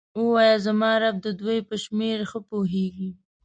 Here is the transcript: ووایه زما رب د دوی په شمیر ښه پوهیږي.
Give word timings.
ووایه 0.21 0.57
زما 0.65 0.91
رب 1.01 1.15
د 1.25 1.27
دوی 1.41 1.59
په 1.69 1.75
شمیر 1.83 2.19
ښه 2.29 2.39
پوهیږي. 2.49 3.09